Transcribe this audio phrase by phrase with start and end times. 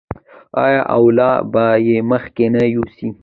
[0.63, 3.07] آیا او لا به یې مخکې نه یوسي؟